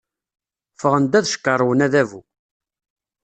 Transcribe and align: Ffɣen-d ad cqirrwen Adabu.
Ffɣen-d 0.75 1.13
ad 1.19 1.29
cqirrwen 1.31 1.85
Adabu. 1.85 2.21